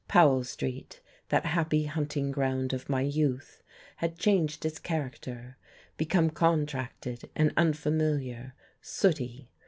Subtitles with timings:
[0.07, 0.99] Powell Street,
[1.29, 3.61] that happy hunting ground of my youth,
[3.97, 5.57] had changed its character,
[5.95, 9.51] become contracted and unfamiliar, sooty.